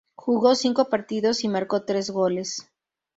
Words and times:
Jugó 0.15 0.55
cinco 0.55 0.89
partidos 0.89 1.43
y 1.43 1.47
marcó 1.47 1.83
tres 1.83 2.09
goles. 2.09 2.67